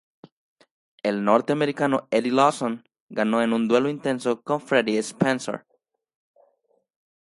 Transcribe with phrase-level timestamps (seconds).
[1.03, 5.63] El norteamericano Eddie Lawson ganó en un duelo intenso con Freddie Spencer.